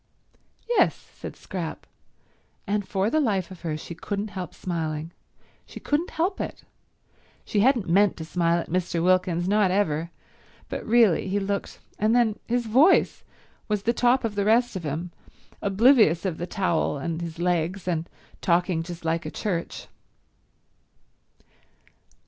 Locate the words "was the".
13.67-13.93